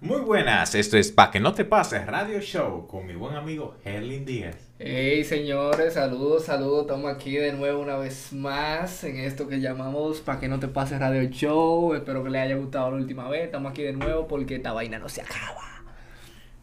[0.00, 3.78] Muy buenas, esto es Pa' que no te pase Radio Show con mi buen amigo
[3.82, 4.56] Herlin Díaz.
[4.78, 10.20] Hey señores, saludos, saludos, estamos aquí de nuevo una vez más en esto que llamamos
[10.20, 11.94] Pa' que no te pase Radio Show.
[11.94, 14.98] Espero que les haya gustado la última vez, estamos aquí de nuevo porque esta vaina
[14.98, 15.82] no se acaba.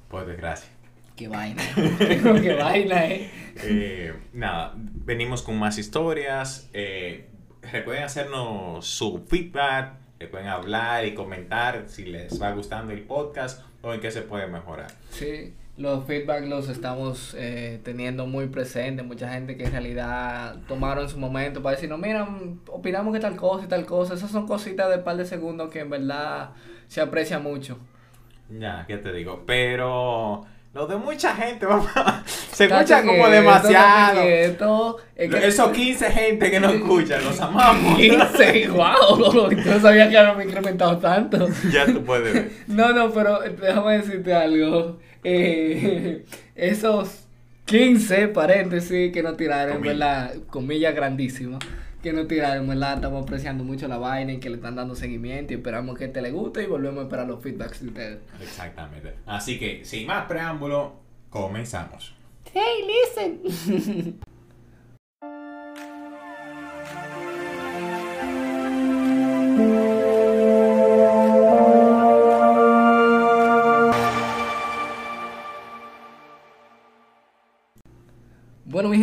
[0.09, 0.69] Por desgracia.
[1.15, 1.63] Qué vaina,
[1.97, 3.31] qué vaina, eh.
[3.63, 6.69] Eh, nada, venimos con más historias.
[6.71, 7.29] Eh,
[7.63, 13.93] recuerden hacernos su feedback, pueden hablar y comentar si les va gustando el podcast o
[13.93, 14.87] en qué se puede mejorar.
[15.09, 19.05] Sí, los feedback los estamos eh, teniendo muy presentes.
[19.05, 22.27] Mucha gente que en realidad tomaron su momento para decir, no, mira,
[22.67, 24.13] opinamos que tal cosa y tal cosa.
[24.13, 26.51] Esas son cositas de par de segundos que en verdad
[26.87, 27.79] se aprecia mucho.
[28.49, 29.43] Ya, ¿qué te digo?
[29.47, 31.67] Pero lo de mucha gente,
[32.51, 34.21] se escucha como demasiado.
[35.15, 37.95] Esos 15 gente que nos escuchan, los amamos.
[37.95, 41.47] 15, wow, no sabía que habíamos incrementado tanto.
[41.71, 42.51] Ya tú puedes ver.
[42.65, 44.97] No, no, pero déjame decirte algo.
[45.23, 47.27] Eh, esos
[47.65, 50.33] 15 paréntesis que nos tiraron, ¿verdad?
[50.49, 51.59] Comillas grandísimas
[52.03, 52.95] que no tiraron, ¿verdad?
[52.95, 56.21] Estamos apreciando mucho la vaina y que le están dando seguimiento y esperamos que te
[56.21, 58.19] le guste y volvemos a esperar los feedbacks de ustedes.
[58.41, 59.13] Exactamente.
[59.25, 60.97] Así que, sin más preámbulo,
[61.29, 62.13] comenzamos.
[62.53, 64.19] Hey, listen.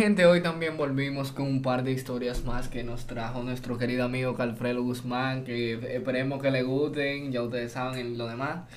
[0.01, 4.33] hoy también volvimos con un par de historias más que nos trajo nuestro querido amigo
[4.33, 8.67] Calfredo Guzmán, que esperemos que le gusten, ya ustedes saben lo demás.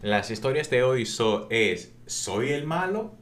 [0.00, 3.14] Las historias de hoy son, es, ¿soy el malo?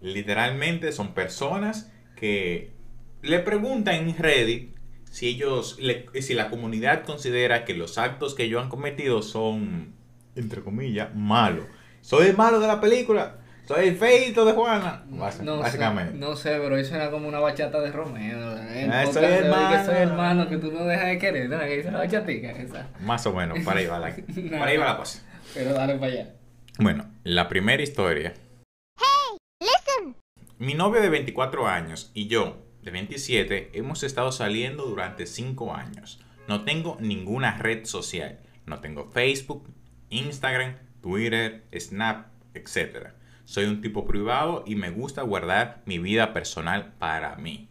[0.00, 2.72] Literalmente son personas que
[3.20, 4.74] le preguntan en Reddit
[5.10, 5.78] si ellos,
[6.18, 9.92] si la comunidad considera que los actos que ellos han cometido son,
[10.34, 11.66] entre comillas, malos.
[12.00, 13.43] ¿Soy el malo de la película?
[13.66, 15.04] Soy el feito de Juana.
[15.08, 16.12] no básicamente.
[16.12, 18.38] Sé, no sé, pero eso era como una bachata de Romeo.
[18.92, 19.70] Ah, soy hermano.
[19.70, 21.48] Que soy hermano que tú no dejas de querer.
[21.48, 21.58] ¿no?
[21.60, 22.88] Que dice la bachatica esa.
[23.00, 24.14] Más o menos, para ahí va la,
[24.58, 25.22] para ahí va la cosa.
[25.54, 26.34] Pero dale para allá.
[26.78, 28.34] Bueno, la primera historia.
[28.98, 30.16] Hey, listen.
[30.58, 36.20] Mi novio de 24 años y yo, de 27, hemos estado saliendo durante 5 años.
[36.48, 38.40] No tengo ninguna red social.
[38.66, 39.72] No tengo Facebook,
[40.10, 43.08] Instagram, Twitter, Snap, etc.
[43.44, 47.68] Soy un tipo privado y me gusta guardar mi vida personal para mí.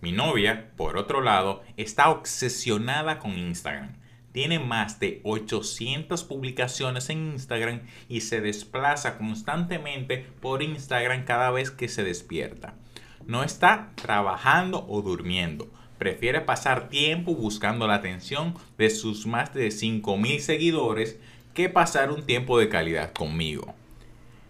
[0.00, 3.94] Mi novia, por otro lado, está obsesionada con Instagram.
[4.32, 11.70] Tiene más de 800 publicaciones en Instagram y se desplaza constantemente por Instagram cada vez
[11.70, 12.74] que se despierta.
[13.24, 15.70] No está trabajando o durmiendo.
[15.98, 21.20] Prefiere pasar tiempo buscando la atención de sus más de 5.000 seguidores
[21.54, 23.76] que pasar un tiempo de calidad conmigo.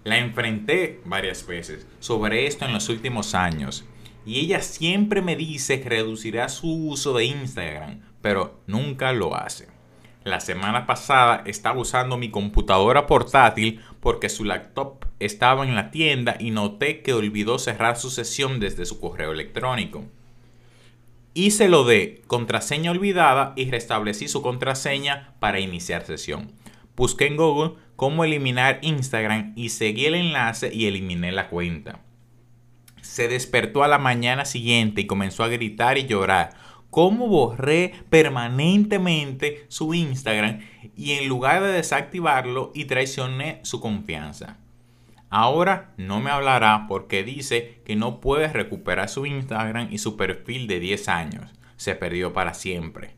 [0.04, 3.84] La enfrenté varias veces sobre esto en los últimos años
[4.26, 9.68] y ella siempre me dice que reducirá su uso de Instagram, pero nunca lo hace.
[10.24, 16.36] La semana pasada estaba usando mi computadora portátil porque su laptop estaba en la tienda
[16.38, 20.04] y noté que olvidó cerrar su sesión desde su correo electrónico.
[21.34, 26.52] Hice lo de contraseña olvidada y restablecí su contraseña para iniciar sesión.
[26.94, 32.00] Busqué en Google cómo eliminar Instagram y seguí el enlace y eliminé la cuenta.
[33.00, 36.50] Se despertó a la mañana siguiente y comenzó a gritar y llorar.
[36.90, 40.62] Cómo borré permanentemente su Instagram
[40.96, 44.58] y en lugar de desactivarlo y traicioné su confianza.
[45.30, 50.66] Ahora no me hablará porque dice que no puede recuperar su Instagram y su perfil
[50.66, 51.52] de 10 años.
[51.76, 53.14] Se perdió para siempre.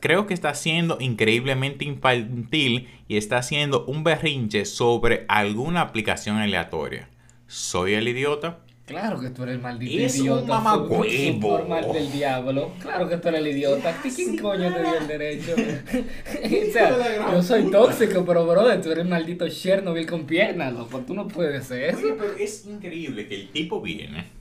[0.00, 7.08] Creo, que está siendo increíblemente infantil y está haciendo un berrinche sobre alguna aplicación aleatoria.
[7.46, 8.58] ¿Soy el idiota?
[8.84, 10.10] Claro que tú eres el maldito idiota.
[10.10, 11.64] Es un mamagüevo.
[11.66, 12.72] mal del diablo.
[12.80, 13.96] Claro que tú eres el idiota.
[14.02, 15.54] ¿Quién coño te dio el derecho?
[16.68, 21.00] o sea, yo soy tóxico, pero brother, tú eres el maldito Chernobyl con piernas, loco.
[21.00, 22.16] Tú no puedes ser eso.
[22.18, 24.37] pero es increíble que el tipo viene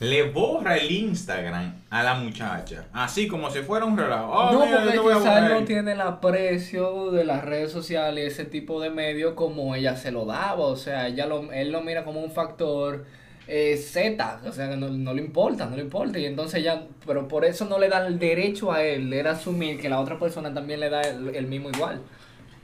[0.00, 2.86] le borra el Instagram a la muchacha.
[2.92, 4.32] Así como si fuera un relajo.
[4.32, 8.80] Oh, no, porque quizás no tiene el aprecio de las redes sociales y ese tipo
[8.80, 10.64] de medios como ella se lo daba.
[10.64, 13.04] O sea, ella lo, él lo mira como un factor
[13.46, 14.40] eh, Z.
[14.46, 16.18] O sea, que no, le importa, no le importa.
[16.18, 19.78] Y entonces ya, pero por eso no le da el derecho a él de asumir
[19.78, 22.00] que la otra persona también le da el mismo igual.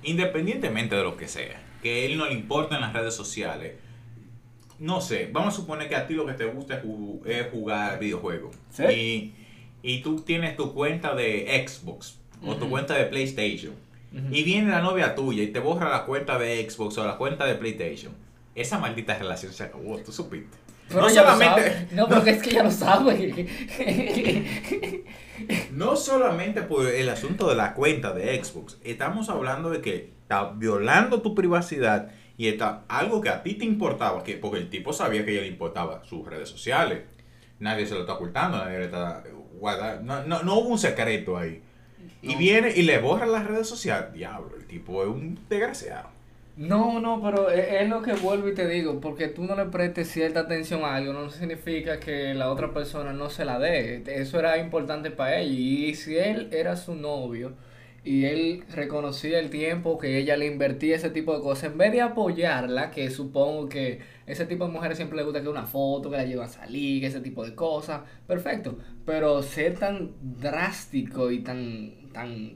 [0.02, 3.74] Independientemente de lo que sea, que él no le importa en las redes sociales
[4.78, 6.82] no sé, vamos a suponer que a ti lo que te gusta
[7.24, 8.54] es jugar videojuegos.
[8.70, 9.34] ¿Sí?
[9.82, 13.74] Y, tú tienes tu cuenta de Xbox o tu cuenta de PlayStation.
[14.30, 17.44] y viene la novia tuya y te borra la cuenta de Xbox o la cuenta
[17.46, 18.12] de PlayStation,
[18.54, 20.56] esa maldita relación se acabó, tú supiste.
[20.88, 21.88] Pero no solamente.
[21.92, 23.48] No, porque es que ella lo sabe.
[25.72, 30.50] no solamente por el asunto de la cuenta de Xbox, estamos hablando de que está
[30.50, 34.92] violando tu privacidad y está algo que a ti te importaba, que porque el tipo
[34.92, 37.02] sabía que a ella le importaba sus redes sociales.
[37.60, 39.24] Nadie se lo está ocultando, nadie le está
[39.58, 41.62] guardando, no, no, no hubo un secreto ahí.
[42.22, 42.38] Y No.
[42.38, 44.12] viene y le borra las redes sociales.
[44.12, 46.10] Diablo, el tipo es un desgraciado.
[46.56, 49.66] No, no, pero es, es lo que vuelvo y te digo, porque tú no le
[49.66, 54.02] prestes cierta atención a algo, no significa que la otra persona no se la dé.
[54.06, 55.52] Eso era importante para ella.
[55.52, 57.52] Y si él era su novio
[58.06, 61.90] y él reconocía el tiempo que ella le invertía ese tipo de cosas, en vez
[61.92, 66.08] de apoyarla, que supongo que ese tipo de mujeres siempre le gusta que una foto,
[66.10, 68.78] que la lleva a salir, que ese tipo de cosas, perfecto.
[69.04, 72.52] Pero ser tan drástico y tan, tan,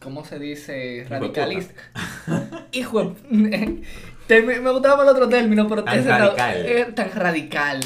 [0.00, 1.04] ¿cómo se dice?
[1.08, 1.74] Radicalista.
[2.72, 3.82] Hijo de...
[4.42, 6.66] me, me gustaba el otro término, pero Tan ese no- radical.
[6.66, 7.80] es tan radical.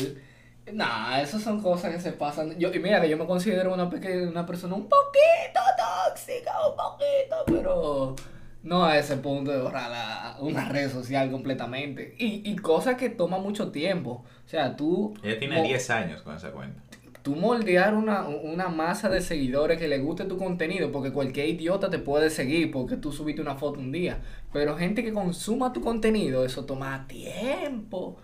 [0.72, 2.58] Nah, esas son cosas que se pasan.
[2.58, 5.60] Yo, y mira que yo me considero una, peque- una persona un poquito
[6.06, 8.16] tóxica, un poquito, pero
[8.62, 12.14] no a ese punto de borrar la- una red social completamente.
[12.18, 14.24] Y, y cosas que toma mucho tiempo.
[14.44, 15.14] O sea, tú...
[15.22, 16.80] Ella tiene mo- 10 años con esa cuenta.
[17.22, 21.90] tú moldear una, una masa de seguidores que le guste tu contenido, porque cualquier idiota
[21.90, 24.20] te puede seguir porque tú subiste una foto un día,
[24.52, 28.16] pero gente que consuma tu contenido, eso toma tiempo.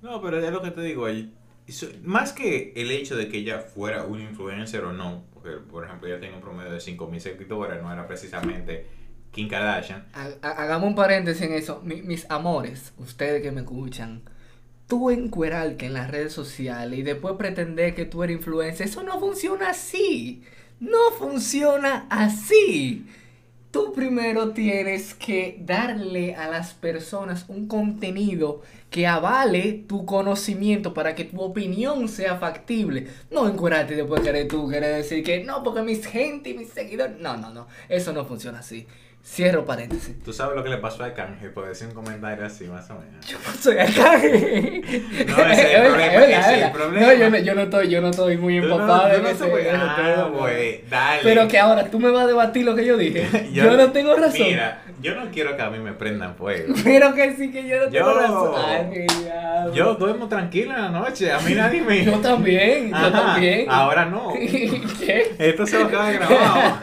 [0.00, 1.06] No, pero es lo que te digo.
[1.08, 1.32] el-
[2.02, 6.08] más que el hecho de que ella fuera un influencer o no, porque por ejemplo
[6.08, 8.86] ella tiene un promedio de 5.000 seguidores, no era precisamente
[9.32, 10.06] Kim Kardashian.
[10.12, 11.80] Ha- ha- Hagamos un paréntesis en eso.
[11.82, 14.22] Mi- mis amores, ustedes que me escuchan,
[14.86, 19.18] tú encuerarte en las redes sociales y después pretender que tú eres influencer, eso no
[19.18, 20.42] funciona así.
[20.80, 23.06] No funciona así.
[23.74, 31.16] Tú primero tienes que darle a las personas un contenido que avale tu conocimiento para
[31.16, 33.08] que tu opinión sea factible.
[33.32, 36.68] No encuerarte y después querer tú querer decir que no, porque mis gente y mis
[36.68, 37.18] seguidores.
[37.18, 37.66] No, no, no.
[37.88, 38.86] Eso no funciona así.
[39.26, 40.22] Cierro paréntesis.
[40.22, 41.48] ¿Tú sabes lo que le pasó a Canje?
[41.48, 43.26] Por decir un comentario así, más o menos.
[43.26, 44.18] Yo no soy acá.
[44.18, 47.06] No, ese es el problema, ese es el problema.
[47.06, 49.96] No, yo no, yo no estoy, yo no estoy muy no- empapado no ese Ah,
[49.96, 50.32] tema, no.
[50.32, 51.20] güey, dale.
[51.22, 53.48] Pero que ahora tú me vas a debatir lo que yo dije.
[53.52, 54.42] yo, no tengo razón.
[54.46, 56.74] Mira, yo no quiero que a mí me prendan fuego.
[56.84, 58.54] Pero que sí que yo no tengo Yo- razón.
[58.62, 59.06] Ay.
[59.74, 62.04] Yo duermo tranquilo en la noche, a mí nadie me...
[62.04, 63.70] Yo también, yo también.
[63.70, 64.34] Ahora no.
[64.34, 65.34] ¿Qué?
[65.38, 66.80] Esto se va a quedar grabado.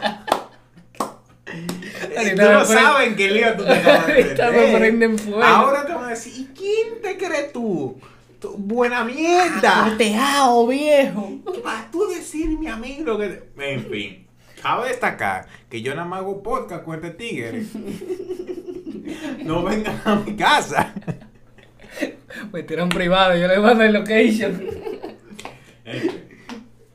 [2.24, 4.80] Ahorita no sabes qué lío tú te acabas de Ahorita me meter.
[4.80, 5.44] prenden fuego.
[5.44, 8.00] Ahora te van a decir, ¿y quién te crees tú?
[8.40, 9.86] Tú, buena mierda.
[9.86, 11.40] Ateao, viejo.
[11.64, 13.28] Para tú decir, mi amigo, que...
[13.30, 13.74] te-".
[13.74, 14.28] En fin,
[14.62, 17.64] cabe destacar que yo nada más hago podcast con este tigre.
[19.44, 20.94] No vengan a mi casa.
[22.54, 24.62] Me tiran privado, yo le mando el location.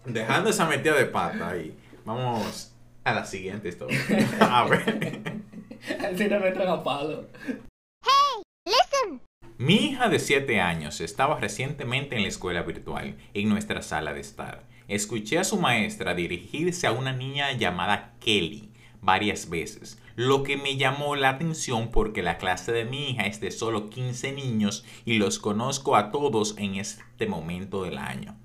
[0.06, 2.72] Dejando esa metida de pata ahí, vamos
[3.06, 4.00] a la siguiente historia.
[4.40, 5.22] A ver.
[6.00, 7.28] Así no me palo.
[8.64, 9.20] Listen.
[9.58, 14.20] Mi hija de 7 años estaba recientemente en la escuela virtual, en nuestra sala de
[14.20, 14.64] estar.
[14.88, 20.76] Escuché a su maestra dirigirse a una niña llamada Kelly varias veces, lo que me
[20.76, 25.18] llamó la atención porque la clase de mi hija es de solo 15 niños y
[25.18, 28.36] los conozco a todos en este momento del año.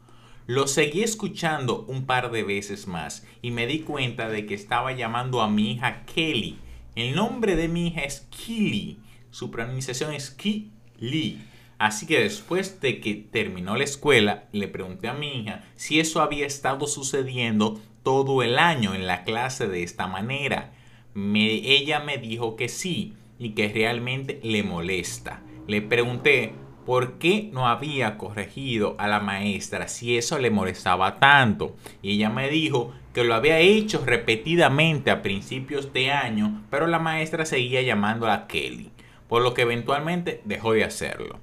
[0.52, 4.92] Lo seguí escuchando un par de veces más y me di cuenta de que estaba
[4.92, 6.60] llamando a mi hija Kelly.
[6.94, 9.00] El nombre de mi hija es Killy.
[9.30, 11.42] Su pronunciación es Killy.
[11.78, 16.22] Así que después de que terminó la escuela, le pregunté a mi hija si eso
[16.22, 20.74] había estado sucediendo todo el año en la clase de esta manera.
[21.16, 25.44] Ella me dijo que sí y que realmente le molesta.
[25.68, 26.56] Le pregunté
[26.92, 31.74] por qué no había corregido a la maestra si eso le molestaba tanto.
[32.02, 37.00] Y ella me dijo que lo había hecho repetidamente a principios de año, pero la
[37.00, 38.92] maestra seguía llamándola a Kelly,
[39.30, 41.40] por lo que eventualmente dejó de hacerlo.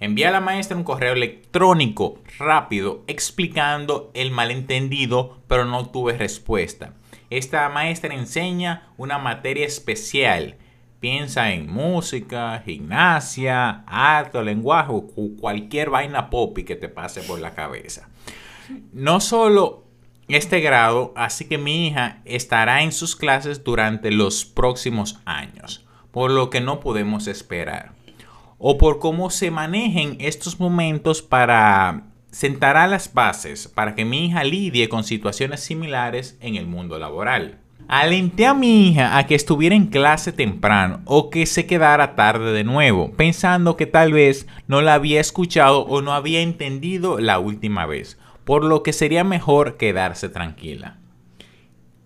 [0.00, 6.92] Envié a la maestra un correo electrónico rápido explicando el malentendido, pero no tuve respuesta.
[7.30, 10.58] Esta maestra enseña una materia especial.
[11.00, 17.40] Piensa en música, gimnasia, arte, lenguaje o cu- cualquier vaina popi que te pase por
[17.40, 18.08] la cabeza.
[18.92, 19.84] No solo
[20.28, 26.30] este grado, así que mi hija estará en sus clases durante los próximos años, por
[26.30, 27.92] lo que no podemos esperar
[28.62, 34.44] o por cómo se manejen estos momentos para sentará las bases para que mi hija
[34.44, 37.59] lidie con situaciones similares en el mundo laboral.
[37.92, 42.52] Alenté a mi hija a que estuviera en clase temprano o que se quedara tarde
[42.52, 47.40] de nuevo, pensando que tal vez no la había escuchado o no había entendido la
[47.40, 50.98] última vez, por lo que sería mejor quedarse tranquila.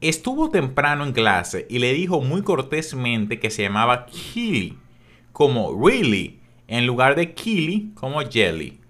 [0.01, 4.79] Estuvo temprano en clase y le dijo muy cortésmente que se llamaba Killy,
[5.35, 8.81] como really, en lugar de Killy, como Jelly.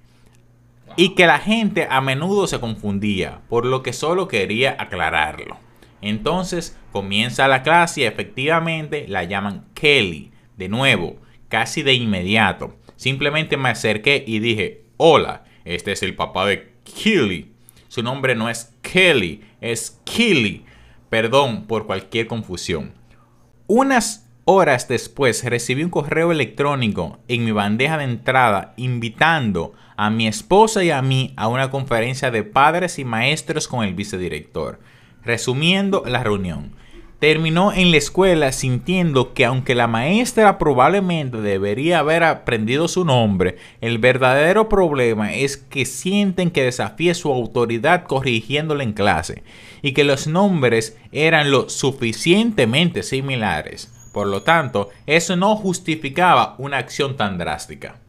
[0.97, 5.64] Y que la gente a menudo se confundía, por lo que solo quería aclararlo.
[6.05, 10.33] Entonces comienza la clase y efectivamente la llaman Kelly.
[10.59, 11.17] De nuevo,
[11.49, 12.77] casi de inmediato.
[12.97, 17.53] Simplemente me acerqué y dije, hola, este es el papá de Kelly.
[17.89, 20.67] Su nombre no es Kelly, es Kelly.
[21.09, 22.93] Perdón por cualquier confusión.
[23.67, 30.27] Unas horas después recibí un correo electrónico en mi bandeja de entrada invitando a mi
[30.27, 34.81] esposa y a mí a una conferencia de padres y maestros con el vicedirector.
[35.25, 36.73] Resumiendo la reunión,
[37.19, 43.57] terminó en la escuela sintiendo que aunque la maestra probablemente debería haber aprendido su nombre,
[43.81, 49.43] el verdadero problema es que sienten que desafíe su autoridad corrigiéndole en clase
[49.81, 53.91] y que los nombres eran lo suficientemente similares.
[54.13, 58.04] Por lo tanto, eso no justificaba una acción tan drástica.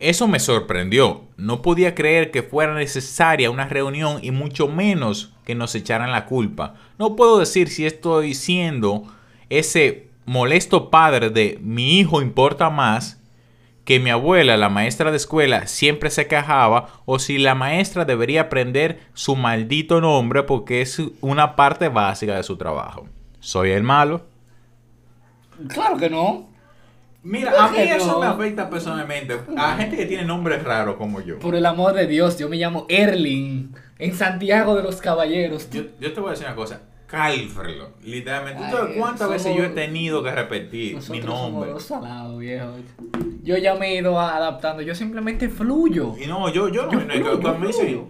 [0.00, 1.24] Eso me sorprendió.
[1.36, 6.24] No podía creer que fuera necesaria una reunión y mucho menos que nos echaran la
[6.24, 6.74] culpa.
[6.98, 9.04] No puedo decir si estoy siendo
[9.50, 13.20] ese molesto padre de mi hijo importa más
[13.84, 18.42] que mi abuela, la maestra de escuela, siempre se quejaba o si la maestra debería
[18.42, 23.06] aprender su maldito nombre porque es una parte básica de su trabajo.
[23.40, 24.24] ¿Soy el malo?
[25.68, 26.49] Claro que no.
[27.22, 29.38] Mira, a mí eso me afecta personalmente.
[29.56, 31.38] A gente que tiene nombres raros como yo.
[31.38, 33.74] Por el amor de Dios, yo me llamo Erling.
[33.98, 35.68] En Santiago de los Caballeros.
[35.70, 36.80] Yo, yo te voy a decir una cosa.
[37.06, 37.90] Cálfrelo.
[38.02, 38.62] Literalmente.
[38.70, 41.68] ¿Tú sabes cuántas veces yo he tenido que repetir mi nombre?
[41.70, 42.68] Somos salados, viejo.
[43.42, 44.80] Yo ya me he ido adaptando.
[44.80, 46.14] Yo simplemente fluyo.
[46.18, 46.92] Y no, yo, yo no.
[46.92, 48.04] Yo no, cuando me dicen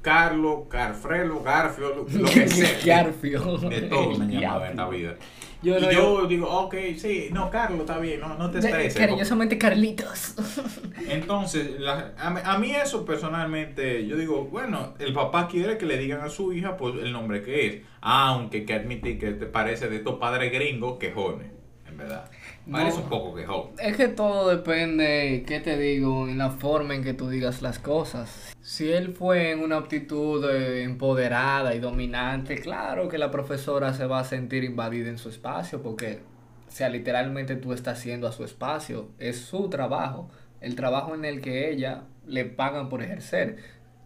[0.00, 2.78] Carlos, Carfrelo, Garfio, lo que sea.
[2.84, 3.58] Garfio.
[3.58, 5.14] De todo me llaman en esta vida.
[5.62, 8.94] Yo, y yo, digo, ok, sí, no, Carlos, está bien, no, no te estreses.
[8.94, 10.34] Cariñosamente Carlitos.
[11.08, 16.20] Entonces, la, a, mí eso personalmente, yo digo, bueno, el papá quiere que le digan
[16.20, 19.96] a su hija pues, el nombre que es, aunque que admitir que te parece de
[19.96, 21.48] estos padres gringos quejones,
[21.88, 22.28] en verdad.
[22.70, 23.70] Parece un poco quejón.
[23.78, 26.28] Es que todo depende, ¿qué te digo?
[26.28, 28.51] En la forma en que tú digas las cosas.
[28.62, 34.06] Si él fue en una actitud eh, empoderada y dominante, claro que la profesora se
[34.06, 36.20] va a sentir invadida en su espacio porque,
[36.68, 39.10] sea, literalmente tú estás haciendo a su espacio.
[39.18, 43.56] Es su trabajo, el trabajo en el que ella le pagan por ejercer.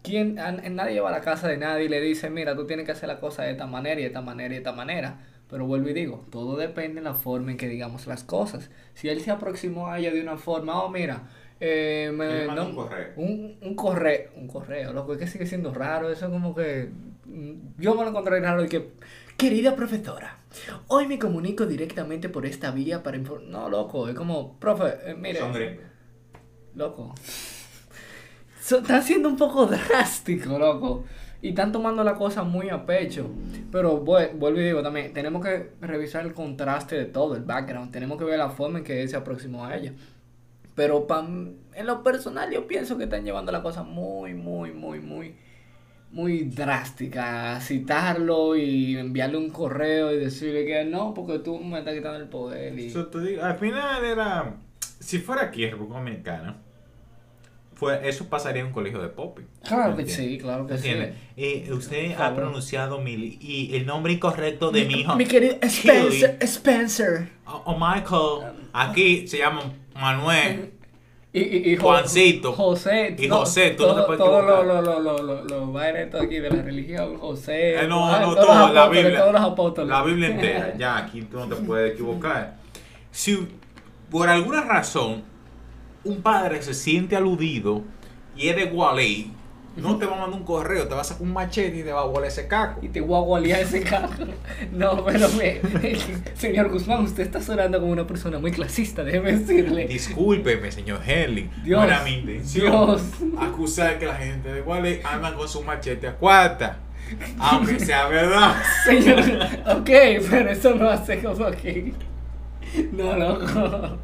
[0.03, 2.93] ¿Quién, nadie va a la casa de nadie y le dice, mira, tú tienes que
[2.93, 5.67] hacer la cosa de esta manera y de esta manera y de esta manera pero
[5.67, 8.71] vuelvo y digo, todo depende de la forma en que digamos las cosas.
[8.95, 11.29] Si él se aproximó a ella de una forma, oh, mira,
[11.61, 13.13] eh, me, un correo.
[13.17, 16.91] Un, un, correo, un correo, loco, es que sigue siendo raro, eso como que
[17.25, 18.91] mm, yo me lo encontré raro y que,
[19.37, 20.39] querida profesora,
[20.89, 25.15] hoy me comunico directamente por esta vía para informar, no, loco, es como, profe, eh,
[25.15, 25.41] mire,
[26.75, 27.15] loco,
[28.61, 31.05] está siendo un poco drástico, loco
[31.43, 33.31] y están tomando la cosa muy a pecho.
[33.71, 38.19] Pero vuelvo y digo también, tenemos que revisar el contraste de todo, el background, tenemos
[38.19, 39.93] que ver la forma en que él se aproximó a ella.
[40.77, 41.07] Pero
[41.75, 45.35] en lo personal yo pienso que están llevando la cosa muy, muy, muy, muy,
[46.13, 47.59] muy drástica.
[47.61, 52.29] Citarlo y enviarle un correo y decirle que no, porque tú me estás quitando el
[52.29, 52.79] poder.
[52.79, 52.93] Y...
[53.41, 54.57] al final era,
[55.01, 56.57] si fuera aquí en República Dominicana,
[57.73, 59.39] fue, eso pasaría en un colegio de pop.
[59.67, 60.91] Claro que sí, claro que sí.
[61.37, 65.17] Eh, usted ha pronunciado mi, y el nombre incorrecto de mi, hijo.
[65.17, 66.37] Mi querido Spencer.
[66.41, 67.29] Spencer.
[67.47, 68.57] O, Michael.
[68.73, 69.63] Aquí se llama
[70.01, 70.73] Manuel.
[71.33, 72.53] Y, y, Juancito.
[72.53, 73.15] José.
[73.19, 76.21] Y José, tú todo, no te puedes Todos los lo, lo, lo, lo, lo, lo
[76.21, 77.75] aquí de la religión, José.
[77.75, 79.19] Eh, no, no, todo, la Biblia.
[79.19, 79.91] Todos los apóstoles.
[79.91, 80.75] La Biblia entera.
[80.79, 82.57] ya, aquí tú no te puedes equivocar.
[83.11, 83.47] Si
[84.11, 85.25] por alguna razón
[86.05, 87.83] un padre se siente aludido
[88.35, 89.31] y es de Gualey,
[89.77, 91.93] no te va a mandar un correo, te va a sacar un machete y te
[91.93, 92.81] va a gualear ese caco.
[92.83, 94.25] Y te voy a gualear ese caco.
[94.73, 95.61] No, pero me,
[96.35, 99.87] señor Guzmán, usted está sonando como una persona muy clasista, déjeme decirle.
[99.87, 101.51] Discúlpeme, señor Henley.
[101.65, 103.01] no era mi intención
[103.39, 106.79] acusar que la gente de Gualey anda con su machete a cuarta.
[107.39, 108.57] Aunque sea verdad.
[108.85, 109.21] Señor,
[109.67, 109.91] ok,
[110.29, 111.93] pero eso no hace como que...
[112.93, 113.99] No, loco.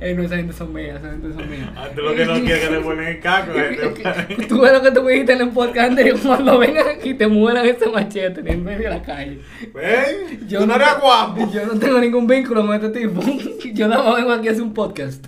[0.00, 1.70] Eh, no, esa gente son mías, esa gente son mías.
[1.76, 3.52] Antes lo que no quiere que le ponen el caco.
[3.52, 4.46] gente.
[4.48, 7.26] Tú ves lo que tú me dijiste en el podcast anterior, cuando vengan aquí te
[7.26, 9.40] mueran ese machete en medio de la calle.
[9.74, 10.48] ¿Ven?
[10.48, 11.50] Yo Tú no eres guapo.
[11.52, 13.20] Yo no tengo ningún vínculo con este tipo.
[13.74, 15.26] Yo nada más vengo aquí a hacer un podcast.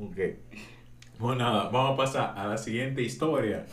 [0.00, 0.18] Ok.
[1.18, 3.64] Bueno, nada, vamos a pasar a la siguiente historia.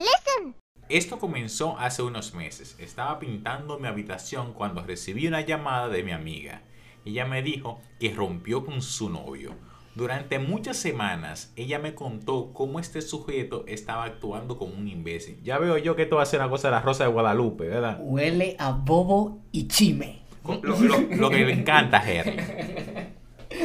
[0.00, 0.54] Listen.
[0.90, 2.76] Esto comenzó hace unos meses.
[2.80, 6.62] Estaba pintando mi habitación cuando recibí una llamada de mi amiga.
[7.04, 9.54] Ella me dijo que rompió con su novio.
[9.94, 15.40] Durante muchas semanas ella me contó cómo este sujeto estaba actuando como un imbécil.
[15.42, 17.68] Ya veo yo que esto va a ser una cosa de la Rosa de Guadalupe,
[17.68, 17.98] ¿verdad?
[18.00, 20.22] Huele a bobo y chime.
[20.44, 22.36] Lo, lo- lo que le encanta a Harry.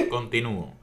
[0.09, 0.73] Continúo.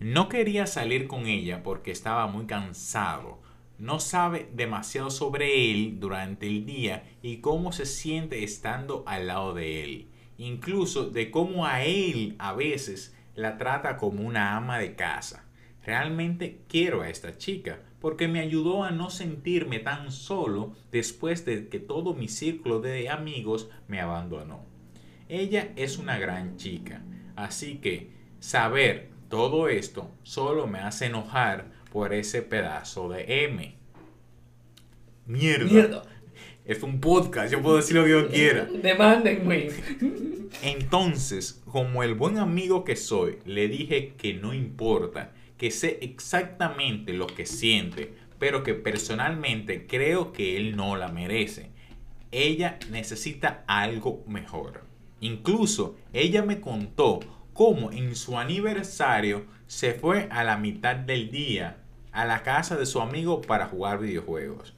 [0.00, 3.38] No quería salir con ella porque estaba muy cansado.
[3.78, 9.52] No sabe demasiado sobre él durante el día y cómo se siente estando al lado
[9.52, 10.08] de él.
[10.38, 15.44] Incluso de cómo a él a veces la trata como una ama de casa.
[15.84, 21.68] Realmente quiero a esta chica porque me ayudó a no sentirme tan solo después de
[21.68, 24.64] que todo mi círculo de amigos me abandonó.
[25.28, 27.02] Ella es una gran chica,
[27.34, 33.74] así que saber todo esto solo me hace enojar por ese pedazo de M.
[35.24, 35.64] Mierda.
[35.64, 36.02] Mierda.
[36.66, 38.64] Es un podcast, yo puedo decir lo que yo quiera.
[38.82, 39.70] Demándenme.
[40.60, 47.14] Entonces, como el buen amigo que soy, le dije que no importa, que sé exactamente
[47.14, 51.70] lo que siente, pero que personalmente creo que él no la merece.
[52.30, 54.84] Ella necesita algo mejor.
[55.22, 57.20] Incluso ella me contó
[57.54, 61.78] cómo en su aniversario se fue a la mitad del día
[62.16, 64.74] a la casa de su amigo para jugar videojuegos.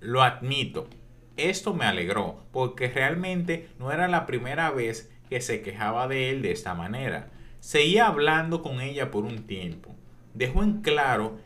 [0.00, 0.88] Lo admito,
[1.36, 6.42] esto me alegró porque realmente no era la primera vez que se quejaba de él
[6.42, 7.30] de esta manera.
[7.60, 9.94] Seguía hablando con ella por un tiempo.
[10.34, 11.38] Dejó en claro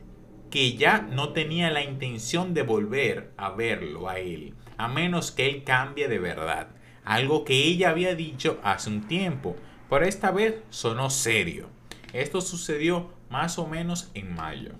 [0.50, 5.46] que ya no tenía la intención de volver a verlo a él, a menos que
[5.46, 6.68] él cambie de verdad.
[7.04, 9.56] Algo que ella había dicho hace un tiempo,
[9.90, 11.68] pero esta vez sonó serio.
[12.14, 14.72] Esto sucedió más o menos en mayo.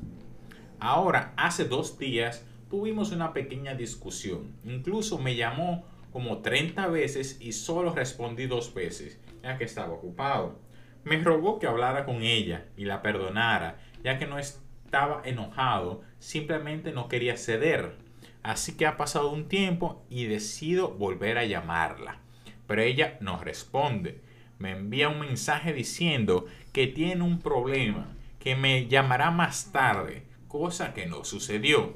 [0.78, 4.54] Ahora, hace dos días, tuvimos una pequeña discusión.
[4.62, 10.60] Incluso me llamó como 30 veces y solo respondí dos veces, ya que estaba ocupado.
[11.02, 16.92] Me rogó que hablara con ella y la perdonara, ya que no estaba enojado, simplemente
[16.92, 17.96] no quería ceder.
[18.42, 22.18] Así que ha pasado un tiempo y decido volver a llamarla.
[22.66, 24.20] Pero ella no responde.
[24.58, 30.94] Me envía un mensaje diciendo que tiene un problema, que me llamará más tarde, cosa
[30.94, 31.94] que no sucedió.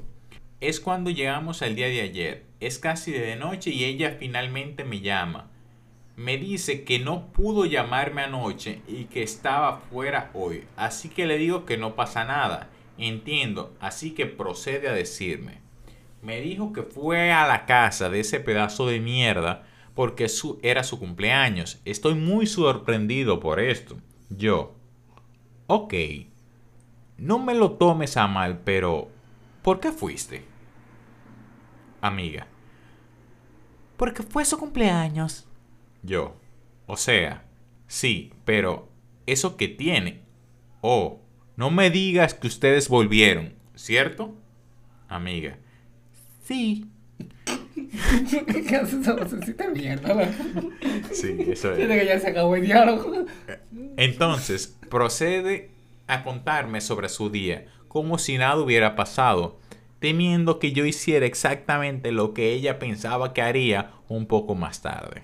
[0.61, 2.45] Es cuando llegamos al día de ayer.
[2.61, 5.51] Es casi de noche y ella finalmente me llama.
[6.15, 10.63] Me dice que no pudo llamarme anoche y que estaba fuera hoy.
[10.77, 12.69] Así que le digo que no pasa nada.
[12.97, 15.59] Entiendo, así que procede a decirme.
[16.21, 20.85] Me dijo que fue a la casa de ese pedazo de mierda porque su, era
[20.85, 21.81] su cumpleaños.
[21.83, 23.97] Estoy muy sorprendido por esto.
[24.29, 24.75] Yo.
[25.67, 25.93] Ok.
[27.17, 29.09] No me lo tomes a mal, pero
[29.63, 30.43] ¿por qué fuiste?
[32.01, 32.47] Amiga.
[33.97, 35.47] Porque fue su cumpleaños.
[36.03, 36.35] Yo.
[36.85, 37.43] O sea,
[37.87, 38.89] sí, pero
[39.25, 40.21] ¿eso qué tiene?
[40.81, 41.19] Oh,
[41.55, 44.35] no me digas que ustedes volvieron, ¿cierto?
[45.07, 45.57] Amiga.
[46.43, 46.85] Sí.
[48.67, 50.31] ¿Qué haces esa vocecita de mierda?
[51.11, 53.25] Sí, eso Siente que ya se acabó el diálogo.
[53.97, 55.71] Entonces, procede
[56.07, 59.59] a contarme sobre su día, como si nada hubiera pasado,
[59.99, 65.23] temiendo que yo hiciera exactamente lo que ella pensaba que haría un poco más tarde.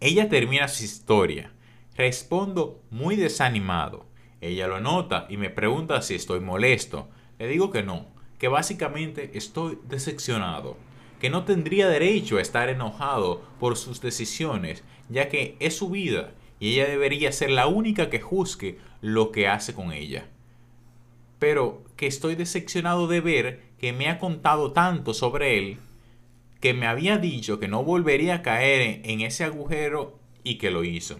[0.00, 1.52] Ella termina su historia.
[1.94, 4.06] Respondo muy desanimado.
[4.40, 7.10] Ella lo nota y me pregunta si estoy molesto.
[7.38, 8.06] Le digo que no,
[8.38, 10.78] que básicamente estoy decepcionado,
[11.20, 16.32] que no tendría derecho a estar enojado por sus decisiones, ya que es su vida
[16.60, 20.28] y ella debería ser la única que juzgue lo que hace con ella.
[21.38, 25.78] Pero que estoy decepcionado de ver que me ha contado tanto sobre él,
[26.60, 30.84] que me había dicho que no volvería a caer en, ese agujero y que lo
[30.84, 31.18] hizo.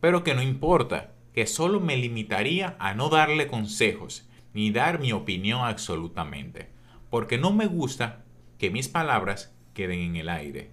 [0.00, 5.12] Pero que no importa, que solo me limitaría a no darle consejos ni dar mi
[5.12, 6.70] opinión absolutamente,
[7.10, 8.24] porque no me gusta
[8.58, 10.70] que mis palabras queden en el aire.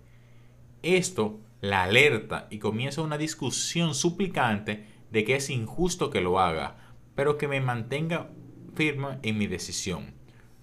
[0.84, 6.78] Esto la alerta y comienza una discusión suplicante de que es injusto que lo haga,
[7.16, 8.30] pero que me mantenga
[8.76, 10.14] firme en mi decisión.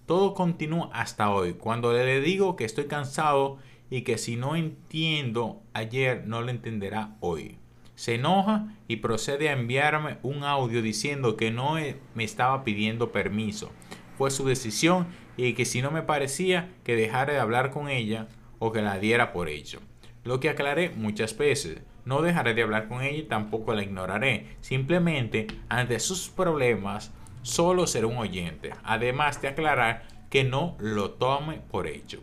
[0.06, 3.58] Todo continúa hasta hoy, cuando le digo que estoy cansado
[3.90, 7.58] y que si no entiendo ayer no lo entenderá hoy.
[7.94, 13.10] Se enoja y procede a enviarme un audio diciendo que no e- me estaba pidiendo
[13.10, 13.72] permiso.
[14.16, 18.28] Fue su decisión y que si no me parecía que dejara de hablar con ella
[18.58, 19.80] o que la diera por hecho.
[20.26, 21.78] Lo que aclaré muchas veces.
[22.04, 24.56] No dejaré de hablar con ella y tampoco la ignoraré.
[24.60, 27.12] Simplemente, ante sus problemas,
[27.42, 28.72] solo seré un oyente.
[28.82, 32.22] Además de aclarar que no lo tome por hecho.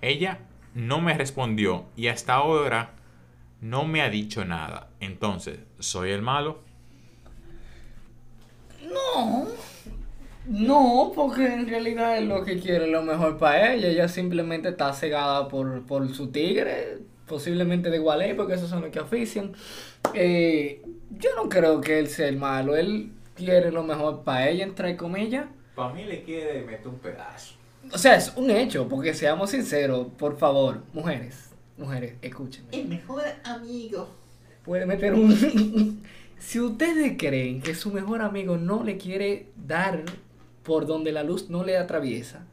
[0.00, 0.38] Ella
[0.74, 2.92] no me respondió y hasta ahora
[3.60, 4.90] no me ha dicho nada.
[5.00, 6.60] Entonces, ¿soy el malo?
[8.88, 9.48] No.
[10.46, 13.88] No, porque en realidad es lo que quiere lo mejor para ella.
[13.88, 18.90] Ella simplemente está cegada por, por su tigre, posiblemente de Gualey, porque esos son los
[18.90, 19.52] que ofician.
[20.14, 20.82] Eh,
[21.16, 22.76] yo no creo que él sea el malo.
[22.76, 25.46] Él quiere lo mejor para ella, entre comillas.
[25.76, 27.54] Para mí le quiere meter un pedazo.
[27.92, 32.84] O sea, es un hecho, porque seamos sinceros, por favor, mujeres, mujeres, escúchenme.
[32.84, 34.08] mejor amigo.
[34.64, 36.02] Puede meter un...
[36.38, 40.02] si ustedes creen que su mejor amigo no le quiere dar
[40.64, 42.44] por donde la luz no le atraviesa,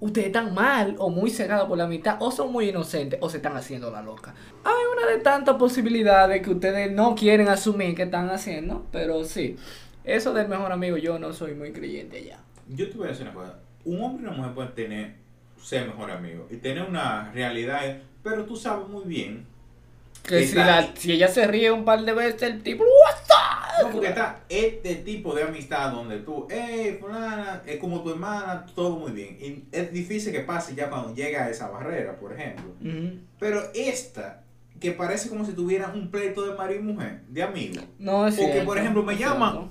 [0.00, 3.38] ustedes están mal o muy cegados por la mitad, o son muy inocentes, o se
[3.38, 4.34] están haciendo la loca.
[4.64, 9.56] Hay una de tantas posibilidades que ustedes no quieren asumir que están haciendo, pero sí,
[10.04, 12.40] eso del mejor amigo yo no soy muy creyente ya.
[12.68, 13.58] Yo te voy a decir una cosa.
[13.84, 15.14] Un hombre y una mujer pueden tener,
[15.62, 19.46] ser mejor amigo y tener una realidad, pero tú sabes muy bien
[20.22, 23.16] Que si, la, si ella se ríe un par de veces, el tipo, "What
[23.82, 28.66] No, porque está este tipo de amistad donde tú, hey, fulana, es como tu hermana,
[28.74, 29.38] todo muy bien.
[29.40, 32.64] Y es difícil que pase ya cuando llega a esa barrera, por ejemplo.
[32.82, 33.18] the-" Ujú.
[33.38, 34.44] Pero esta,
[34.80, 37.84] que parece como si tuviera un pleito de marido y mujer, de amigos.
[37.98, 39.68] No es Porque, cierto, por ejemplo, me llama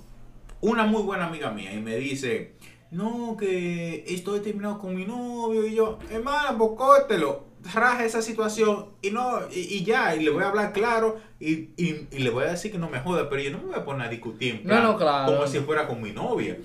[0.62, 2.54] una muy buena amiga mía y me dice,
[2.91, 8.88] no, que estoy terminado con mi novio y yo, hermana, pues córtelo, raja esa situación
[9.02, 12.30] y no, y, y ya, y le voy a hablar claro y, y- y le
[12.30, 14.10] voy a decir que no me joda, pero yo no me voy a poner a
[14.10, 15.34] discutir No, plan, no, claro.
[15.36, 16.58] como si fuera con mi novia.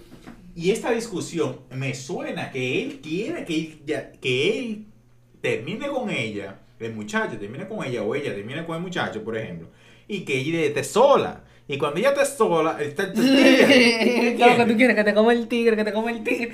[0.54, 4.84] Y esta discusión me suena que él quiere que, ella- que él
[5.40, 9.36] termine con ella, el muchacho termine con ella o ella termine con el muchacho, por
[9.36, 9.68] ejemplo,
[10.08, 11.44] y que ella esté sola.
[11.68, 14.34] Y cuando ella esté sola, está el tigre.
[14.36, 16.52] claro que tú quieres que te coma el tigre, que te coma el tigre.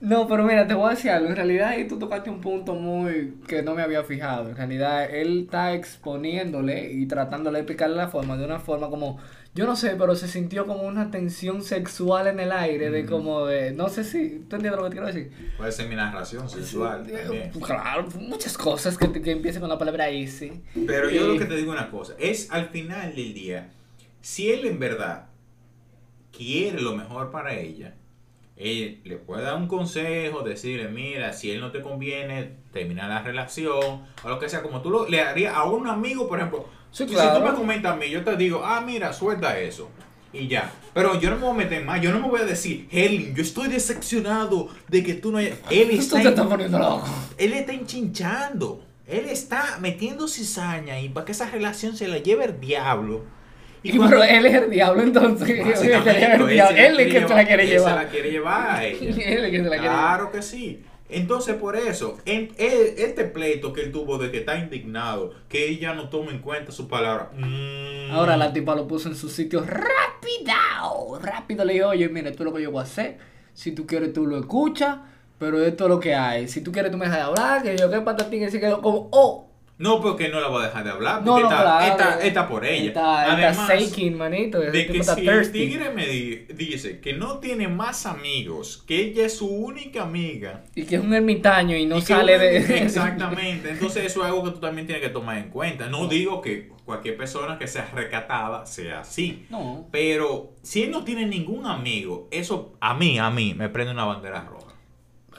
[0.00, 1.28] No, pero mira, te voy a decir algo.
[1.30, 4.50] En realidad ahí tú tocaste un punto muy que no me había fijado.
[4.50, 9.18] En realidad él está exponiéndole y tratándole de explicarle la forma de una forma como,
[9.54, 13.46] yo no sé, pero se sintió como una tensión sexual en el aire, de como
[13.46, 15.32] de, no sé si, ¿tú entiendes lo que te quiero decir?
[15.56, 17.50] Puede ser mi narración sensual Eh, también.
[17.52, 20.60] Claro, muchas cosas que, que empiecen con la palabra easy.
[20.86, 23.70] Pero yo Eh, lo que te digo una cosa, es al final del día,
[24.20, 25.28] si él en verdad
[26.36, 27.94] quiere lo mejor para ella,
[28.56, 33.22] él le puede dar un consejo, decirle, mira, si él no te conviene, termina la
[33.22, 36.68] relación, o lo que sea, como tú lo, le harías a un amigo, por ejemplo.
[36.90, 37.40] Sí, si claro.
[37.40, 39.90] tú me comentas a mí, yo te digo, ah, mira, suelta eso.
[40.32, 40.72] Y ya.
[40.92, 42.00] Pero yo no me voy a meter más.
[42.00, 45.58] Yo no me voy a decir, Helen, yo estoy decepcionado de que tú no hayas...
[45.70, 47.06] Él está te estás poniendo loco.
[47.38, 48.84] él está enchinchando.
[49.06, 53.24] Él está metiendo cizaña y para que esa relación se la lleve el diablo.
[53.84, 55.48] Y cuando- pero él es el diablo entonces.
[55.50, 56.48] Él es el diablo.
[56.48, 57.98] Él es que se la quiere él llevar.
[57.98, 58.98] se la quiere llevar a ella.
[59.00, 59.08] Él
[59.44, 60.82] es que se la quiere Claro que sí.
[61.10, 65.68] Entonces, por eso, en, e- este pleito que él tuvo de que está indignado, que
[65.68, 67.30] ella no toma en cuenta su palabra.
[67.36, 71.18] mm, Ahora la tipa lo puso en su sitio rápido.
[71.20, 73.18] Rápido le dijo, oye, mira, esto es lo que yo voy a hacer.
[73.52, 74.96] Si tú quieres, tú lo escuchas.
[75.38, 76.48] Pero esto es lo que hay.
[76.48, 77.62] Si tú quieres, tú me dejas de hablar.
[77.62, 79.50] Que yo, que patatín, que se quedó como, oh.
[79.76, 81.84] No, porque no la voy a dejar de hablar, No, está, claro.
[81.92, 82.88] está- está por ella.
[82.88, 84.62] Está, está Además, shaking, manito.
[84.62, 89.00] Ese de que si el tigre me di- dice que no tiene más amigos, que
[89.00, 90.62] ella es su única amiga.
[90.76, 92.56] Y que es un ermitaño y no y sale uno- de.
[92.84, 93.70] Exactamente.
[93.70, 95.88] Entonces eso es algo que tú también tienes que tomar en cuenta.
[95.88, 99.46] No digo que cualquier persona que sea recatada sea así.
[99.50, 99.88] No.
[99.90, 104.04] Pero si él no tiene ningún amigo, eso a mí, a mí, me prende una
[104.04, 104.63] bandera roja.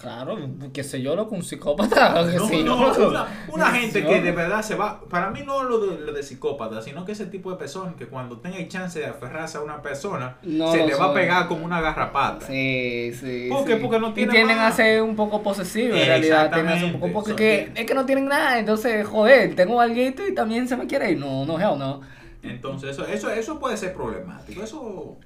[0.06, 0.38] Claro,
[0.72, 2.14] qué sé yo, lo que un psicópata.
[2.32, 3.08] que No, sí, no, loco.
[3.10, 6.22] una, una gente que de verdad se va, para mí no lo de, lo de
[6.22, 9.62] psicópata, sino que ese tipo de personas que cuando tenga el chance de aferrarse a
[9.62, 12.46] una persona, No se le va a pegar como una garrapata.
[12.46, 13.48] Sí, sí.
[13.50, 13.76] ¿Por qué?
[13.78, 13.80] sí.
[13.82, 14.74] Porque no tiene Y tienden más.
[14.74, 16.52] a ser un poco posesivos, en realidad.
[16.54, 17.12] Ser un poco.
[17.14, 18.60] Porque que- es que no tienen nada.
[18.60, 21.18] Entonces, joder, tengo algo y también se me quiere ir.
[21.18, 22.02] No, no, hell no.
[22.44, 24.62] Entonces eso, eso, eso puede ser problemático.
[24.62, 25.18] Eso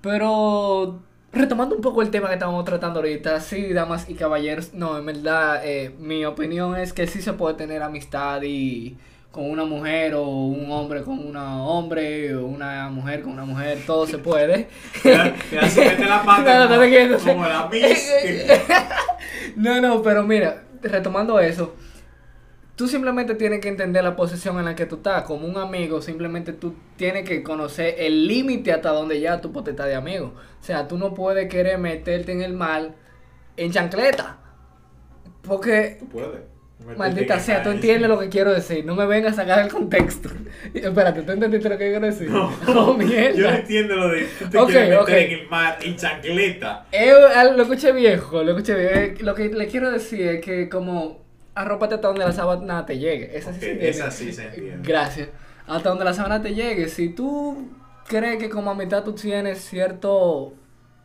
[0.00, 1.00] Pero.
[1.32, 5.04] Retomando un poco el tema que estábamos tratando ahorita, sí, damas y caballeros, no, en
[5.04, 8.96] verdad, eh, mi opinión es que sí se puede tener amistad y
[9.30, 13.78] con una mujer o un hombre con una hombre o una mujer con una mujer,
[13.86, 14.68] todo se puede.
[15.02, 17.70] Te te hace meter la pata No, no, como, la
[19.56, 21.74] No, no, pero mira, retomando eso,
[22.78, 25.24] tú simplemente tienes que entender la posición en la que tú estás.
[25.24, 29.86] Como un amigo, simplemente tú tienes que conocer el límite hasta donde ya tu potestad
[29.86, 30.32] de amigo.
[30.60, 32.94] O sea, tú no puedes querer meterte en el mal
[33.56, 34.38] en chancleta.
[35.42, 36.40] Porque Tú puedes.
[36.96, 38.84] Maldita sea, tú entiendes lo que quiero decir.
[38.86, 40.28] No me vengas a sacar el contexto.
[40.74, 42.30] Espérate, ¿tú entendiste lo que quiero decir?
[42.30, 43.36] No, Oh, mierda.
[43.36, 46.86] yo entiendo lo de tú te Ok, quieres meter en el mar en chancleta.
[46.92, 47.12] Eh,
[47.56, 48.94] lo escuché viejo, lo escuché viejo.
[48.94, 51.26] Eh, Lo que le quiero decir es que como
[51.62, 53.36] arrópate hasta donde la sábana te llegue.
[53.36, 53.90] Esa sí Ok, se entiende.
[53.90, 54.86] esa sí se entiende.
[54.86, 55.30] Gracias.
[55.66, 56.88] Hasta donde la sábana te llegue.
[56.88, 60.54] Si tú crees que como mitad tú tienes cierto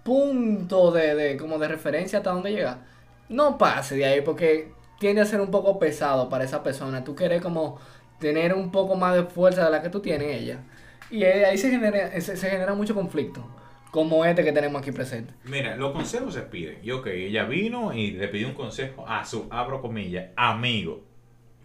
[0.03, 2.85] punto de, de como de referencia hasta donde llega,
[3.29, 7.03] no pase de ahí porque tiende a ser un poco pesado para esa persona.
[7.03, 7.79] Tú quieres como
[8.19, 10.65] tener un poco más de fuerza de la que tú tienes ella.
[11.09, 13.45] Y ahí se genera, se, se genera mucho conflicto.
[13.93, 15.35] Como este que tenemos aquí presente.
[15.43, 16.79] Mira, los consejos se piden.
[16.81, 21.03] Y ok, ella vino y le pidió un consejo a su, abro comillas, amigo.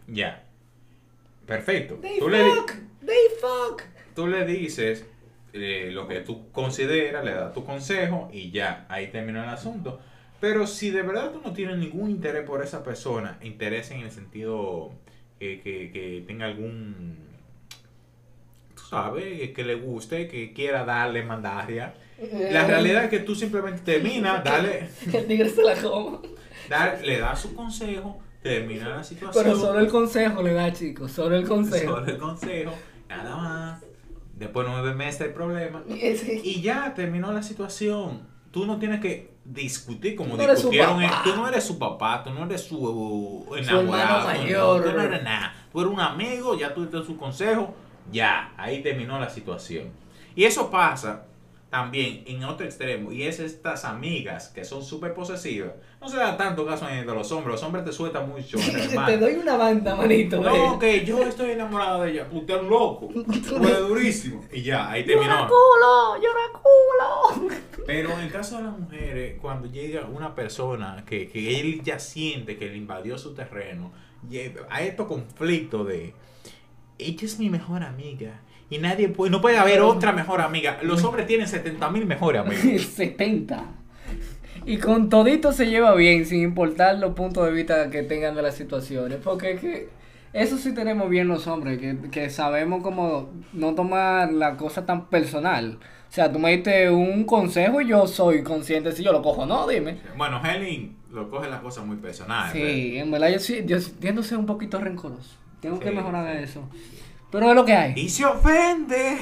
[0.07, 0.45] Ya.
[1.47, 1.95] Perfecto.
[2.03, 3.83] They Tú le, di- fuck, they fuck.
[4.15, 5.07] tú le dices
[5.55, 9.99] eh, lo que tú consideras, le das tu consejo y ya, ahí terminó el asunto.
[10.39, 14.11] Pero si de verdad tú no tienes ningún interés por esa persona, interés en el
[14.11, 14.93] sentido
[15.41, 17.17] que, que, que tenga algún,
[18.75, 21.95] tú sabes, que le guste, que quiera darle mandaria.
[22.51, 25.75] La realidad es que tú simplemente terminas, dale, El tigre se la
[26.69, 29.45] dar- le das su consejo, termina la situación.
[29.45, 31.13] Pero solo el consejo le da, chicos.
[31.13, 31.95] Solo el consejo.
[31.95, 32.73] Solo el consejo,
[33.09, 33.81] nada más.
[34.35, 35.83] Después de nueve meses el problema.
[35.89, 38.23] Y ya terminó la situación.
[38.51, 41.03] Tú no tienes que discutir como Tú no eres su discutieron.
[41.03, 41.23] papá.
[41.25, 44.21] Tú no eres su papá, tú no eres su uh, enamorado.
[44.21, 44.85] tú no- mayor.
[44.85, 45.55] Tú no eres nada.
[45.73, 47.75] Tú eres un amigo, ya tuviste su consejo.
[48.11, 49.89] Ya, ahí terminó la situación.
[50.35, 51.25] Y eso pasa
[51.71, 53.13] también en otro extremo.
[53.13, 55.73] Y es estas amigas que son súper posesivas.
[56.01, 57.53] No se da tanto caso en de los hombres.
[57.53, 58.59] Los hombres te sueltan mucho.
[59.07, 60.41] Te doy una banda, manito.
[60.41, 62.29] No, que yo estoy enamorado de ella.
[62.33, 63.11] Usted es loco.
[63.43, 64.45] Fue durísimo.
[64.53, 65.49] Y ya, ahí Llora terminó.
[65.49, 67.51] culo, llora culo.
[67.87, 71.99] Pero en el caso de las mujeres, cuando llega una persona que, que él ya
[71.99, 73.93] siente que le invadió su terreno,
[74.31, 76.13] y a estos conflictos de
[76.99, 80.79] ella es mi mejor amiga y nadie puede, no puede haber otra mejor amiga.
[80.83, 82.83] Los hombres tienen 70 mil mejores amigos.
[82.95, 83.65] 70.
[84.67, 88.43] Y con todito se lleva bien, sin importar los puntos de vista que tengan de
[88.43, 89.19] las situaciones.
[89.23, 89.89] Porque es que
[90.33, 95.07] eso sí tenemos bien los hombres, que, que sabemos como no tomar la cosa tan
[95.07, 95.79] personal.
[96.09, 99.47] O sea, tú me diste un consejo y yo soy consciente si yo lo cojo
[99.47, 99.99] no, dime.
[100.17, 102.53] Bueno, Helen lo coge las cosas muy personales.
[102.53, 105.37] Sí, en verdad yo sí, yo tiendo a ser un poquito rencoroso.
[105.61, 106.45] Tengo que mejorar sí.
[106.45, 106.69] eso.
[107.31, 107.93] Pero es lo que hay.
[107.97, 109.19] Y se ofende.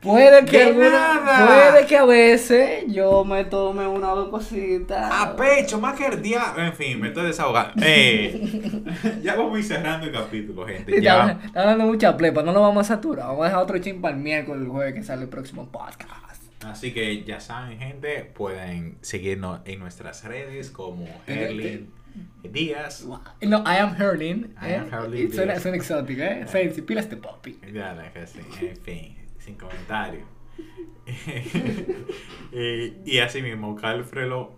[0.00, 5.08] Puede que alguna, puede que a veces yo me tome una o dos cositas.
[5.12, 6.60] A pecho, más que el diablo.
[6.60, 7.74] En fin, me estoy desahogando.
[7.80, 8.82] Eh,
[9.22, 11.00] ya vamos a ir cerrando el capítulo, gente.
[11.00, 11.38] Ya.
[11.44, 13.28] está dando mucha plepa, no lo vamos a saturar.
[13.28, 16.42] Vamos a dejar otro chin para el miércoles, el jueves que sale el próximo podcast.
[16.64, 21.92] Así que ya saben, gente, pueden seguirnos en nuestras redes como Erlin
[22.42, 23.04] Díaz.
[23.42, 24.54] No, I am Hurling.
[24.60, 25.62] I am eh, Hurling y Suena, Díaz.
[25.62, 26.82] suena exótico, ¿eh?
[26.86, 27.58] Pilas de poppy.
[27.72, 30.24] Ya, la que sí, en fin, sin comentario.
[32.54, 34.52] Eh, y así mismo, Calfrelo.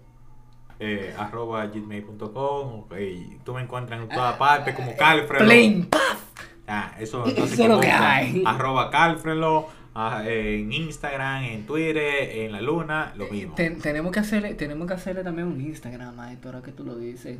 [0.80, 6.24] Eh, arroba gmail.com y tú me encuentras en todas partes como Calfrelo Plain, paf.
[6.66, 8.42] Ah, eso, no es lo que hay.
[8.44, 13.54] Arroba Calfrelo, ah, en Instagram, en Twitter, en la luna, lo mismo.
[13.54, 16.84] Ten- tenemos, que hacerle, tenemos que hacerle también un Instagram a esto, ahora que tú
[16.84, 17.38] lo dices.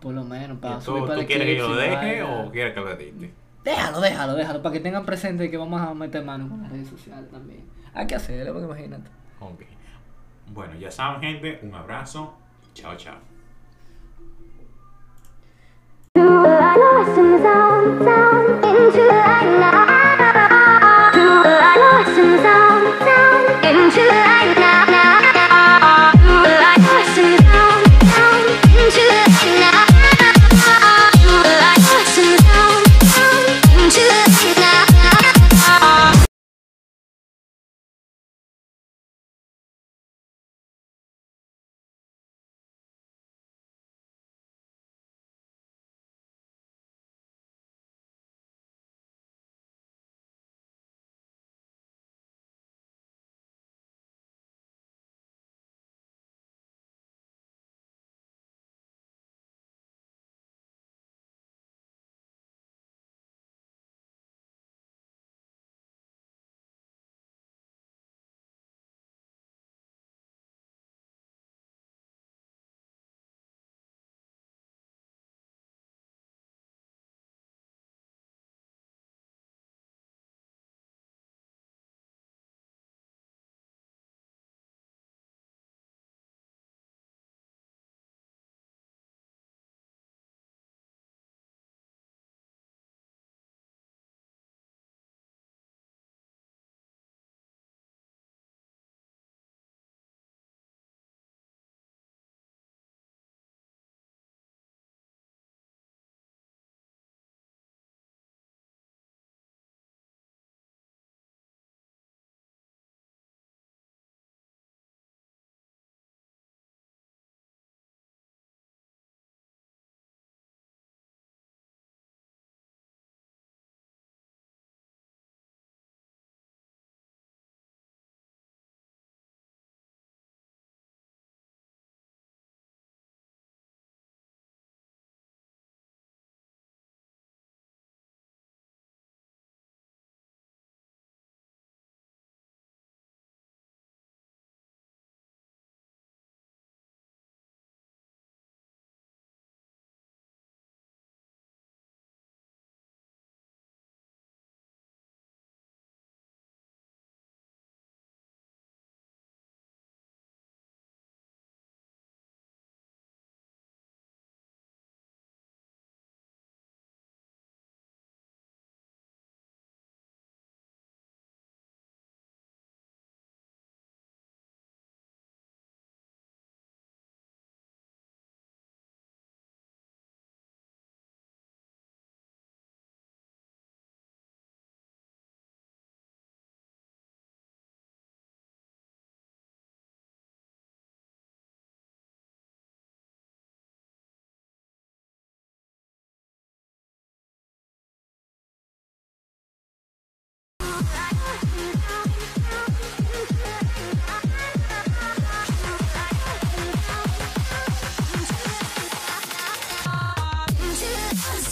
[0.00, 2.50] Por lo menos, para ¿Tú, subir tú para el quieres que yo lo deje o
[2.50, 3.32] quieres que lo edite?
[3.64, 6.88] Déjalo, déjalo, déjalo, para que tengan presente que vamos a meter mano con las redes
[6.88, 7.64] sociales también.
[7.94, 9.08] Hay que hacerlo, porque imagínate.
[9.40, 9.62] Ok.
[10.52, 12.34] Bueno, ya saben, gente, un abrazo.
[12.74, 13.16] Chao, chao.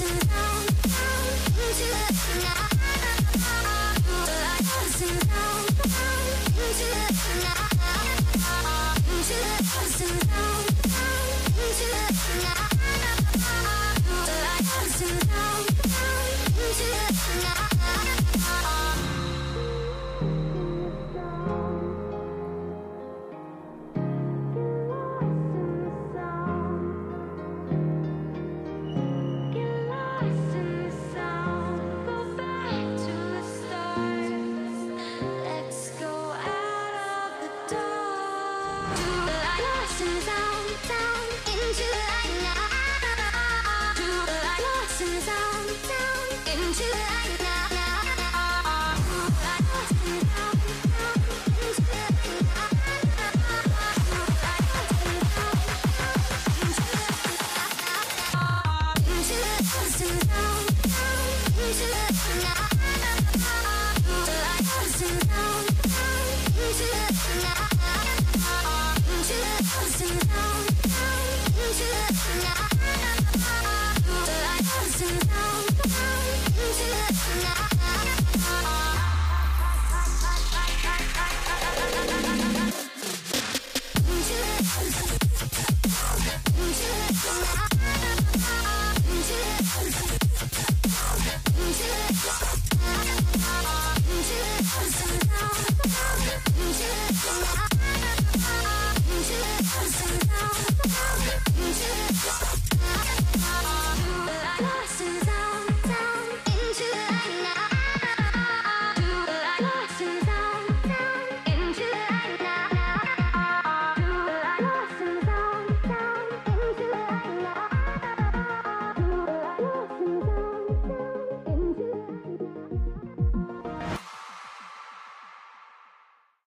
[0.07, 0.35] into